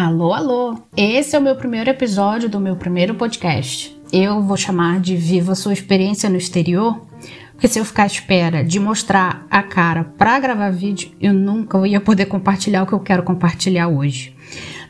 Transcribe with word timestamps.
Alô, 0.00 0.32
alô! 0.32 0.78
Esse 0.96 1.34
é 1.34 1.38
o 1.40 1.42
meu 1.42 1.56
primeiro 1.56 1.90
episódio 1.90 2.48
do 2.48 2.60
meu 2.60 2.76
primeiro 2.76 3.16
podcast. 3.16 4.00
Eu 4.12 4.40
vou 4.40 4.56
chamar 4.56 5.00
de 5.00 5.16
Viva 5.16 5.56
Sua 5.56 5.72
Experiência 5.72 6.30
no 6.30 6.36
Exterior, 6.36 7.04
porque 7.50 7.66
se 7.66 7.80
eu 7.80 7.84
ficar 7.84 8.04
à 8.04 8.06
espera 8.06 8.62
de 8.62 8.78
mostrar 8.78 9.44
a 9.50 9.60
cara 9.60 10.04
para 10.16 10.38
gravar 10.38 10.70
vídeo, 10.70 11.10
eu 11.20 11.34
nunca 11.34 11.84
ia 11.84 12.00
poder 12.00 12.26
compartilhar 12.26 12.84
o 12.84 12.86
que 12.86 12.92
eu 12.92 13.00
quero 13.00 13.24
compartilhar 13.24 13.88
hoje. 13.88 14.36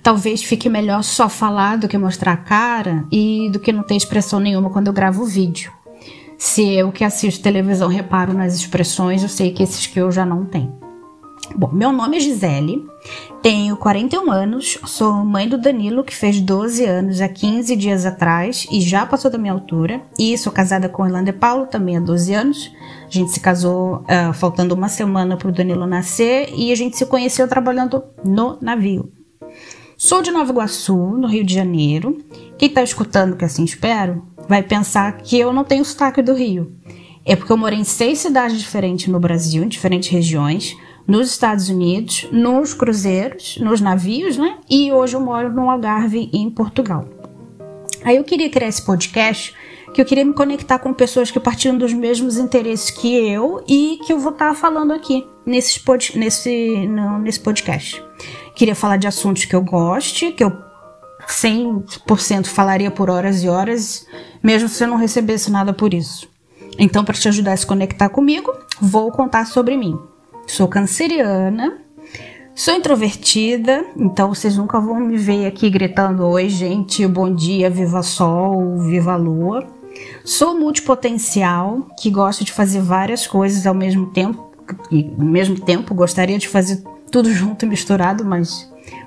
Talvez 0.02 0.44
fique 0.44 0.68
melhor 0.68 1.02
só 1.02 1.26
falar 1.26 1.78
do 1.78 1.88
que 1.88 1.96
mostrar 1.96 2.32
a 2.32 2.36
cara 2.36 3.06
e 3.10 3.48
do 3.50 3.58
que 3.58 3.72
não 3.72 3.84
ter 3.84 3.96
expressão 3.96 4.38
nenhuma 4.38 4.68
quando 4.68 4.88
eu 4.88 4.92
gravo 4.92 5.22
o 5.22 5.26
vídeo. 5.26 5.72
Se 6.36 6.74
eu 6.74 6.92
que 6.92 7.02
assisto 7.02 7.42
televisão 7.42 7.88
reparo 7.88 8.34
nas 8.34 8.54
expressões, 8.54 9.22
eu 9.22 9.28
sei 9.30 9.52
que 9.52 9.62
esses 9.62 9.86
que 9.86 9.98
eu 9.98 10.12
já 10.12 10.26
não 10.26 10.44
tenho. 10.44 10.86
Bom, 11.56 11.70
meu 11.72 11.90
nome 11.90 12.16
é 12.16 12.20
Gisele, 12.20 12.86
tenho 13.42 13.76
41 13.76 14.30
anos, 14.30 14.78
sou 14.86 15.12
mãe 15.24 15.48
do 15.48 15.58
Danilo, 15.58 16.04
que 16.04 16.14
fez 16.14 16.40
12 16.40 16.84
anos 16.84 17.20
há 17.20 17.28
15 17.28 17.74
dias 17.74 18.04
atrás 18.04 18.66
e 18.70 18.80
já 18.80 19.06
passou 19.06 19.30
da 19.30 19.38
minha 19.38 19.52
altura, 19.52 20.02
e 20.18 20.36
sou 20.36 20.52
casada 20.52 20.88
com 20.88 21.02
Orlando 21.02 21.30
e 21.30 21.32
Paulo, 21.32 21.66
também 21.66 21.96
há 21.96 22.00
12 22.00 22.34
anos. 22.34 22.70
A 23.06 23.10
gente 23.10 23.30
se 23.30 23.40
casou 23.40 24.04
uh, 24.04 24.32
faltando 24.34 24.74
uma 24.74 24.88
semana 24.88 25.36
para 25.36 25.48
o 25.48 25.52
Danilo 25.52 25.86
nascer 25.86 26.52
e 26.54 26.70
a 26.70 26.76
gente 26.76 26.96
se 26.96 27.06
conheceu 27.06 27.48
trabalhando 27.48 28.04
no 28.24 28.58
navio. 28.60 29.10
Sou 29.96 30.22
de 30.22 30.30
Nova 30.30 30.52
Iguaçu, 30.52 30.96
no 30.96 31.26
Rio 31.26 31.44
de 31.44 31.54
Janeiro. 31.54 32.18
Quem 32.56 32.68
está 32.68 32.82
escutando, 32.82 33.36
que 33.36 33.44
assim 33.44 33.64
espero, 33.64 34.22
vai 34.48 34.62
pensar 34.62 35.16
que 35.16 35.38
eu 35.38 35.52
não 35.52 35.64
tenho 35.64 35.84
sotaque 35.84 36.22
do 36.22 36.34
Rio. 36.34 36.72
É 37.24 37.34
porque 37.34 37.52
eu 37.52 37.56
morei 37.56 37.78
em 37.78 37.84
seis 37.84 38.18
cidades 38.18 38.58
diferentes 38.58 39.08
no 39.08 39.18
Brasil, 39.18 39.64
em 39.64 39.68
diferentes 39.68 40.08
regiões 40.08 40.76
nos 41.08 41.30
Estados 41.30 41.70
Unidos, 41.70 42.28
nos 42.30 42.74
cruzeiros, 42.74 43.56
nos 43.56 43.80
navios, 43.80 44.36
né? 44.36 44.58
E 44.68 44.92
hoje 44.92 45.16
eu 45.16 45.20
moro 45.20 45.50
no 45.50 45.70
Algarve, 45.70 46.28
em 46.34 46.50
Portugal. 46.50 47.08
Aí 48.04 48.16
eu 48.16 48.24
queria 48.24 48.50
criar 48.50 48.68
esse 48.68 48.82
podcast 48.82 49.54
que 49.94 50.02
eu 50.02 50.04
queria 50.04 50.24
me 50.24 50.34
conectar 50.34 50.78
com 50.78 50.92
pessoas 50.92 51.30
que 51.30 51.40
partiam 51.40 51.78
dos 51.78 51.94
mesmos 51.94 52.36
interesses 52.36 52.90
que 52.90 53.08
eu 53.08 53.64
e 53.66 53.98
que 54.04 54.12
eu 54.12 54.18
vou 54.18 54.32
estar 54.32 54.54
falando 54.54 54.92
aqui 54.92 55.26
nesse, 55.46 55.80
nesse, 56.14 56.86
no, 56.86 57.18
nesse 57.18 57.40
podcast. 57.40 58.04
Queria 58.54 58.74
falar 58.74 58.98
de 58.98 59.06
assuntos 59.06 59.46
que 59.46 59.56
eu 59.56 59.62
goste, 59.62 60.32
que 60.32 60.44
eu 60.44 60.52
100% 61.26 62.46
falaria 62.46 62.90
por 62.90 63.08
horas 63.08 63.42
e 63.42 63.48
horas, 63.48 64.06
mesmo 64.42 64.68
se 64.68 64.84
eu 64.84 64.88
não 64.88 64.98
recebesse 64.98 65.50
nada 65.50 65.72
por 65.72 65.94
isso. 65.94 66.28
Então, 66.78 67.02
para 67.02 67.14
te 67.14 67.28
ajudar 67.28 67.54
a 67.54 67.56
se 67.56 67.66
conectar 67.66 68.10
comigo, 68.10 68.52
vou 68.80 69.10
contar 69.10 69.46
sobre 69.46 69.74
mim. 69.74 69.98
Sou 70.48 70.66
canceriana, 70.66 71.76
sou 72.54 72.72
introvertida, 72.72 73.84
então 73.94 74.34
vocês 74.34 74.56
nunca 74.56 74.80
vão 74.80 74.98
me 74.98 75.18
ver 75.18 75.46
aqui 75.46 75.68
gritando: 75.68 76.26
Oi, 76.26 76.48
gente, 76.48 77.06
bom 77.06 77.32
dia, 77.32 77.68
viva 77.68 78.02
sol, 78.02 78.78
viva 78.78 79.14
lua. 79.14 79.66
Sou 80.24 80.58
multipotencial, 80.58 81.86
que 82.00 82.10
gosta 82.10 82.44
de 82.44 82.50
fazer 82.50 82.80
várias 82.80 83.26
coisas 83.26 83.66
ao 83.66 83.74
mesmo 83.74 84.06
tempo, 84.06 84.50
e 84.90 85.12
ao 85.18 85.24
mesmo 85.24 85.60
tempo 85.60 85.94
gostaria 85.94 86.38
de 86.38 86.48
fazer 86.48 86.82
tudo 87.12 87.30
junto 87.30 87.66
e 87.66 87.68
misturado, 87.68 88.24
mas 88.24 88.62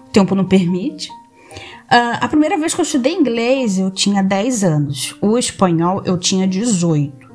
o 0.05 0.11
tempo 0.11 0.35
não 0.35 0.45
permite. 0.45 1.09
Uh, 1.09 2.21
a 2.21 2.27
primeira 2.27 2.55
vez 2.55 2.75
que 2.75 2.79
eu 2.81 2.83
estudei 2.83 3.13
inglês 3.13 3.79
eu 3.79 3.89
tinha 3.89 4.21
10 4.21 4.63
anos, 4.63 5.17
o 5.19 5.39
espanhol 5.39 6.03
eu 6.05 6.19
tinha 6.19 6.47
18. 6.47 7.31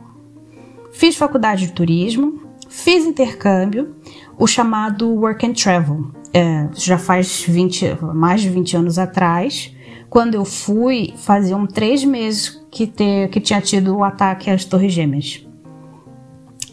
Fiz 0.92 1.16
faculdade 1.16 1.66
de 1.66 1.72
turismo, 1.72 2.45
Fiz 2.76 3.06
intercâmbio, 3.06 3.96
o 4.38 4.46
chamado 4.46 5.08
Work 5.08 5.46
and 5.46 5.54
Travel. 5.54 6.12
É, 6.32 6.68
já 6.74 6.98
faz 6.98 7.42
20, 7.48 7.96
mais 8.14 8.42
de 8.42 8.50
20 8.50 8.76
anos 8.76 8.98
atrás. 8.98 9.74
Quando 10.10 10.34
eu 10.34 10.44
fui, 10.44 11.14
faziam 11.16 11.66
três 11.66 12.04
meses 12.04 12.62
que, 12.70 12.86
ter, 12.86 13.30
que 13.30 13.40
tinha 13.40 13.62
tido 13.62 13.96
o 13.96 14.04
ataque 14.04 14.50
às 14.50 14.66
Torres 14.66 14.92
Gêmeas. 14.92 15.44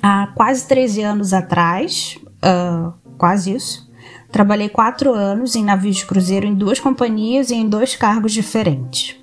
Há 0.02 0.28
quase 0.36 0.68
13 0.68 1.02
anos 1.04 1.34
atrás, 1.34 2.20
uh, 2.44 2.94
quase 3.18 3.56
isso, 3.56 3.90
trabalhei 4.30 4.68
quatro 4.68 5.14
anos 5.14 5.56
em 5.56 5.64
navios 5.64 5.96
de 5.96 6.06
cruzeiro 6.06 6.46
em 6.46 6.54
duas 6.54 6.82
companhias 6.82 7.50
e 7.50 7.56
em 7.56 7.68
dois 7.68 7.96
cargos 7.96 8.34
diferentes. 8.34 9.16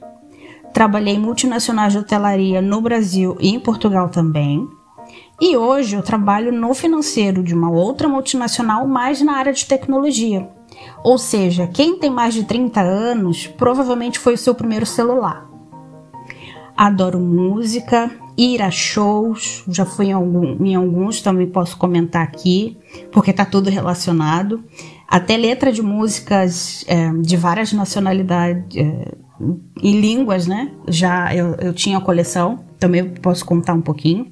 Trabalhei 0.72 1.14
em 1.14 1.20
multinacionais 1.20 1.92
de 1.92 1.98
hotelaria 1.98 2.62
no 2.62 2.80
Brasil 2.80 3.36
e 3.38 3.50
em 3.50 3.60
Portugal 3.60 4.08
também. 4.08 4.66
E 5.40 5.56
hoje 5.56 5.96
eu 5.96 6.02
trabalho 6.02 6.52
no 6.52 6.74
financeiro 6.74 7.42
de 7.42 7.54
uma 7.54 7.70
outra 7.70 8.06
multinacional, 8.06 8.86
mais 8.86 9.22
na 9.22 9.36
área 9.36 9.52
de 9.52 9.64
tecnologia. 9.64 10.46
Ou 11.02 11.16
seja, 11.16 11.66
quem 11.66 11.98
tem 11.98 12.10
mais 12.10 12.34
de 12.34 12.44
30 12.44 12.80
anos 12.80 13.46
provavelmente 13.46 14.18
foi 14.18 14.34
o 14.34 14.38
seu 14.38 14.54
primeiro 14.54 14.84
celular. 14.84 15.48
Adoro 16.76 17.18
música, 17.18 18.10
ir 18.36 18.60
a 18.60 18.70
shows, 18.70 19.64
já 19.68 19.84
fui 19.86 20.06
em, 20.06 20.12
algum, 20.12 20.64
em 20.64 20.74
alguns, 20.74 21.22
também 21.22 21.46
posso 21.46 21.76
comentar 21.76 22.22
aqui, 22.22 22.76
porque 23.10 23.30
está 23.30 23.44
tudo 23.44 23.70
relacionado. 23.70 24.62
Até 25.08 25.36
letra 25.36 25.72
de 25.72 25.82
músicas 25.82 26.84
é, 26.86 27.10
de 27.14 27.36
várias 27.36 27.72
nacionalidades 27.72 28.76
é, 28.76 29.12
e 29.82 29.92
línguas, 29.92 30.46
né? 30.46 30.70
Já 30.86 31.34
eu, 31.34 31.54
eu 31.56 31.72
tinha 31.72 31.98
a 31.98 32.00
coleção, 32.00 32.60
também 32.78 33.08
posso 33.08 33.44
contar 33.44 33.72
um 33.72 33.80
pouquinho. 33.80 34.30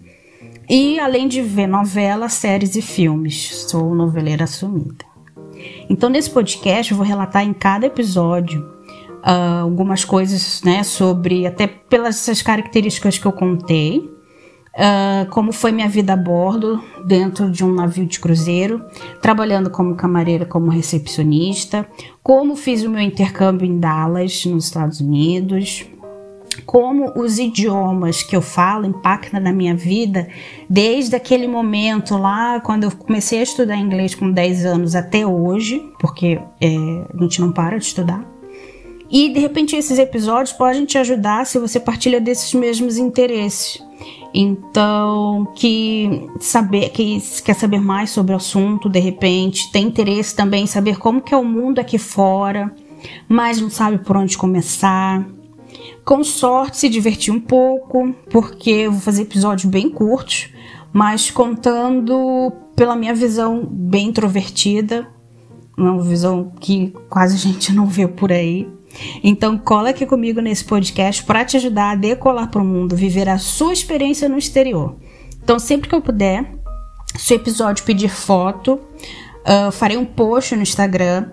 E 0.69 1.01
além 1.01 1.27
de 1.27 1.41
ver 1.41 1.67
novelas, 1.67 2.35
séries 2.35 2.77
e 2.77 2.83
filmes, 2.83 3.65
sou 3.69 3.95
noveleira 3.95 4.45
assumida. 4.45 5.05
Então, 5.89 6.11
nesse 6.11 6.29
podcast, 6.29 6.93
eu 6.93 6.99
vou 6.99 7.07
relatar 7.07 7.43
em 7.43 7.55
cada 7.55 7.87
episódio 7.87 8.61
uh, 8.61 9.63
algumas 9.63 10.05
coisas 10.05 10.63
né, 10.63 10.83
sobre, 10.83 11.47
até 11.47 11.67
pelas 11.67 12.17
essas 12.17 12.43
características 12.43 13.17
que 13.17 13.25
eu 13.25 13.33
contei, 13.33 13.99
uh, 13.99 15.27
como 15.31 15.53
foi 15.53 15.73
minha 15.73 15.89
vida 15.89 16.13
a 16.13 16.17
bordo 16.17 16.85
dentro 17.07 17.51
de 17.51 17.65
um 17.65 17.73
navio 17.73 18.05
de 18.05 18.21
cruzeiro, 18.21 18.85
trabalhando 19.23 19.71
como 19.71 19.95
camareira, 19.95 20.45
como 20.45 20.71
recepcionista, 20.71 21.89
como 22.23 22.55
fiz 22.55 22.85
o 22.85 22.91
meu 22.91 23.01
intercâmbio 23.01 23.67
em 23.67 23.81
Dallas, 23.81 24.45
nos 24.45 24.67
Estados 24.67 25.01
Unidos 25.01 25.87
como 26.69 27.19
os 27.19 27.39
idiomas 27.39 28.23
que 28.23 28.37
eu 28.37 28.43
falo 28.43 28.85
impactam 28.85 29.41
na 29.41 29.51
minha 29.51 29.75
vida 29.75 30.29
desde 30.69 31.17
aquele 31.17 31.49
momento 31.49 32.19
lá, 32.19 32.61
quando 32.61 32.85
eu 32.85 32.91
comecei 32.91 33.41
a 33.41 33.43
estudar 33.43 33.79
inglês 33.79 34.15
com 34.15 34.31
10 34.31 34.67
anos 34.67 34.95
até 34.95 35.27
hoje, 35.27 35.83
porque 35.99 36.39
é, 36.61 36.69
a 36.69 37.23
gente 37.23 37.41
não 37.41 37.53
para 37.53 37.79
de 37.79 37.87
estudar. 37.87 38.23
E 39.11 39.33
de 39.33 39.41
repente 39.41 39.77
esses 39.77 39.99
episódios 39.99 40.53
podem 40.53 40.85
te 40.85 40.99
ajudar 40.99 41.47
se 41.47 41.59
você 41.59 41.81
partilha 41.81 42.21
desses 42.21 42.53
mesmos 42.53 42.99
interesses. 42.99 43.83
Então, 44.35 45.51
que 45.57 46.29
saber 46.39 46.91
que 46.91 47.19
quer 47.43 47.55
saber 47.55 47.81
mais 47.81 48.11
sobre 48.11 48.35
o 48.35 48.37
assunto, 48.37 48.91
de 48.91 48.99
repente, 48.99 49.73
tem 49.73 49.87
interesse 49.87 50.37
também 50.37 50.65
em 50.65 50.67
saber 50.67 50.99
como 50.99 51.23
que 51.23 51.33
é 51.33 51.37
o 51.39 51.43
mundo 51.43 51.79
aqui 51.79 51.97
fora, 51.97 52.71
mas 53.27 53.59
não 53.59 53.71
sabe 53.71 54.05
por 54.05 54.19
onde 54.19 54.37
começar 54.37 55.25
com 56.09 56.25
sorte, 56.25 56.79
se 56.79 56.89
divertir 56.89 57.31
um 57.35 57.39
pouco, 57.39 58.15
porque 58.31 58.71
eu 58.71 58.93
vou 58.93 59.01
fazer 59.03 59.25
episódios 59.25 59.71
bem 59.71 59.91
curtos, 59.91 60.49
mas 60.91 61.31
contando 61.31 62.51
pela 62.75 62.97
minha 62.97 63.15
visão 63.15 63.69
bem 63.71 64.09
introvertida, 64.09 65.07
uma 65.77 66.03
visão 66.03 66.51
que 66.61 66.95
quase 67.11 67.35
a 67.35 67.39
gente 67.39 67.75
não 67.75 67.85
vê 67.85 68.09
por 68.09 68.33
aí. 68.33 68.67
Então, 69.23 69.59
cola 69.59 69.91
aqui 69.91 70.07
comigo 70.07 70.41
nesse 70.41 70.65
podcast 70.65 71.23
para 71.25 71.45
te 71.45 71.59
ajudar 71.59 71.91
a 71.91 71.95
decolar 71.95 72.51
para 72.51 72.63
o 72.63 72.65
mundo, 72.65 72.97
viver 72.97 73.29
a 73.29 73.37
sua 73.37 73.75
experiência 73.75 74.31
no 74.31 74.39
exterior. 74.39 74.97
Então, 75.45 75.59
sempre 75.59 75.91
que 75.91 75.95
eu 75.95 76.01
puder, 76.01 76.55
se 77.19 77.35
o 77.35 77.37
episódio 77.37 77.85
pedir 77.85 78.09
foto, 78.09 78.81
uh, 79.45 79.71
farei 79.71 79.99
um 79.99 80.07
post 80.07 80.57
no 80.57 80.63
Instagram 80.63 81.33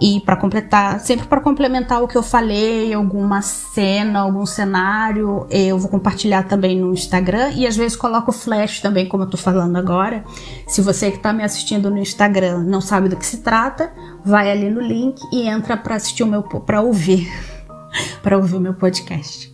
e 0.00 0.20
para 0.20 0.36
completar, 0.36 1.00
sempre 1.00 1.26
para 1.26 1.40
complementar 1.40 2.02
o 2.02 2.06
que 2.06 2.16
eu 2.16 2.22
falei, 2.22 2.94
alguma 2.94 3.42
cena, 3.42 4.20
algum 4.20 4.46
cenário, 4.46 5.46
eu 5.50 5.76
vou 5.78 5.90
compartilhar 5.90 6.44
também 6.44 6.78
no 6.78 6.92
Instagram 6.92 7.50
e 7.50 7.66
às 7.66 7.76
vezes 7.76 7.96
coloco 7.96 8.30
flash 8.30 8.80
também, 8.80 9.06
como 9.06 9.24
eu 9.24 9.30
tô 9.30 9.36
falando 9.36 9.76
agora. 9.76 10.24
Se 10.68 10.80
você 10.80 11.10
que 11.10 11.16
está 11.16 11.32
me 11.32 11.42
assistindo 11.42 11.90
no 11.90 11.98
Instagram 11.98 12.60
não 12.60 12.80
sabe 12.80 13.08
do 13.08 13.16
que 13.16 13.26
se 13.26 13.38
trata, 13.38 13.92
vai 14.24 14.50
ali 14.50 14.70
no 14.70 14.80
link 14.80 15.20
e 15.32 15.48
entra 15.48 15.76
para 15.76 15.96
assistir 15.96 16.22
o 16.22 16.26
meu 16.26 16.42
para 16.42 16.80
ouvir, 16.80 17.28
para 18.22 18.36
ouvir 18.36 18.56
o 18.56 18.60
meu 18.60 18.74
podcast. 18.74 19.52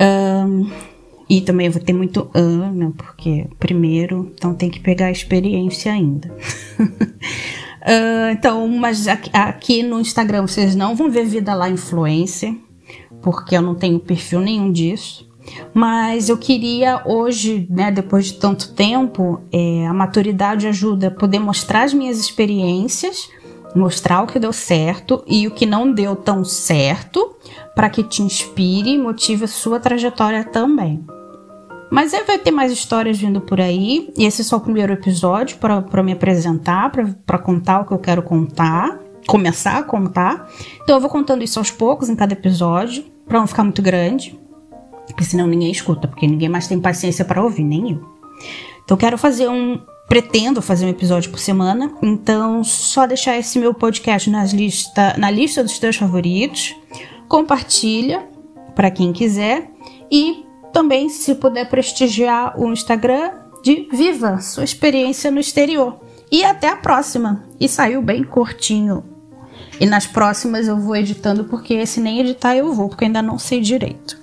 Um, 0.00 0.70
e 1.28 1.42
também 1.42 1.68
vou 1.68 1.82
ter 1.82 1.92
muito 1.92 2.30
ano, 2.32 2.94
porque 2.96 3.46
primeiro, 3.58 4.32
então 4.34 4.54
tem 4.54 4.70
que 4.70 4.80
pegar 4.80 5.06
a 5.06 5.10
experiência 5.10 5.92
ainda. 5.92 6.34
Uh, 7.82 8.32
então, 8.32 8.66
mas 8.68 9.06
aqui, 9.06 9.82
no 9.82 10.00
Instagram 10.00 10.42
vocês 10.42 10.74
não 10.74 10.94
vão 10.94 11.10
ver 11.10 11.24
vida 11.24 11.54
lá 11.54 11.68
influência, 11.68 12.56
porque 13.22 13.56
eu 13.56 13.62
não 13.62 13.74
tenho 13.74 13.98
perfil 13.98 14.40
nenhum 14.40 14.70
disso. 14.70 15.28
Mas 15.72 16.28
eu 16.28 16.36
queria 16.36 17.02
hoje, 17.06 17.66
né, 17.70 17.90
depois 17.90 18.26
de 18.26 18.34
tanto 18.34 18.74
tempo, 18.74 19.40
é, 19.50 19.86
a 19.86 19.94
maturidade 19.94 20.66
ajuda 20.66 21.08
a 21.08 21.10
poder 21.10 21.38
mostrar 21.38 21.84
as 21.84 21.94
minhas 21.94 22.18
experiências 22.18 23.30
mostrar 23.74 24.22
o 24.22 24.26
que 24.26 24.38
deu 24.38 24.52
certo 24.52 25.22
e 25.26 25.46
o 25.46 25.50
que 25.50 25.66
não 25.66 25.92
deu 25.92 26.16
tão 26.16 26.44
certo, 26.44 27.36
para 27.74 27.90
que 27.90 28.02
te 28.02 28.22
inspire 28.22 28.90
e 28.90 28.98
motive 28.98 29.44
a 29.44 29.48
sua 29.48 29.78
trajetória 29.78 30.44
também. 30.44 31.04
Mas 31.90 32.12
aí 32.12 32.22
vai 32.24 32.38
ter 32.38 32.50
mais 32.50 32.70
histórias 32.70 33.18
vindo 33.18 33.40
por 33.40 33.60
aí, 33.60 34.12
e 34.16 34.24
esse 34.24 34.42
é 34.42 34.44
só 34.44 34.56
o 34.56 34.60
primeiro 34.60 34.92
episódio 34.92 35.58
para 35.58 36.02
me 36.02 36.12
apresentar, 36.12 36.92
para 37.24 37.38
contar 37.38 37.80
o 37.80 37.84
que 37.86 37.92
eu 37.92 37.98
quero 37.98 38.22
contar, 38.22 38.98
começar 39.26 39.78
a 39.78 39.82
contar. 39.82 40.50
Então 40.82 40.96
eu 40.96 41.00
vou 41.00 41.10
contando 41.10 41.42
isso 41.42 41.58
aos 41.58 41.70
poucos 41.70 42.08
em 42.08 42.16
cada 42.16 42.32
episódio, 42.32 43.04
para 43.26 43.38
não 43.38 43.46
ficar 43.46 43.64
muito 43.64 43.82
grande, 43.82 44.38
porque 45.06 45.24
senão 45.24 45.46
ninguém 45.46 45.70
escuta, 45.70 46.06
porque 46.08 46.26
ninguém 46.26 46.48
mais 46.48 46.66
tem 46.66 46.78
paciência 46.80 47.24
para 47.24 47.42
ouvir, 47.42 47.64
nem 47.64 47.92
eu. 47.92 48.18
Então 48.84 48.94
eu 48.94 48.96
quero 48.96 49.18
fazer 49.18 49.48
um 49.48 49.80
pretendo 50.08 50.62
fazer 50.62 50.86
um 50.86 50.88
episódio 50.88 51.30
por 51.30 51.38
semana, 51.38 51.92
então 52.02 52.64
só 52.64 53.06
deixar 53.06 53.36
esse 53.36 53.58
meu 53.58 53.74
podcast 53.74 54.30
nas 54.30 54.52
lista, 54.52 55.14
na 55.18 55.30
lista 55.30 55.62
dos 55.62 55.78
teus 55.78 55.96
favoritos, 55.96 56.74
compartilha 57.28 58.26
para 58.74 58.90
quem 58.90 59.12
quiser 59.12 59.70
e 60.10 60.46
também 60.72 61.08
se 61.08 61.34
puder 61.34 61.68
prestigiar 61.68 62.58
o 62.60 62.72
Instagram 62.72 63.32
de 63.62 63.88
Viva 63.92 64.40
sua 64.40 64.64
experiência 64.64 65.30
no 65.30 65.40
exterior. 65.40 66.00
E 66.30 66.44
até 66.44 66.68
a 66.68 66.76
próxima. 66.76 67.44
E 67.58 67.68
saiu 67.68 68.02
bem 68.02 68.22
curtinho. 68.22 69.04
E 69.80 69.86
nas 69.86 70.06
próximas 70.06 70.66
eu 70.66 70.78
vou 70.78 70.96
editando 70.96 71.44
porque 71.44 71.74
esse 71.74 72.00
nem 72.00 72.20
editar 72.20 72.56
eu 72.56 72.72
vou, 72.72 72.88
porque 72.88 73.04
ainda 73.04 73.22
não 73.22 73.38
sei 73.38 73.60
direito. 73.60 74.17